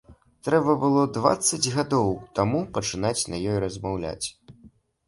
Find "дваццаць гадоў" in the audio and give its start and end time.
1.17-2.09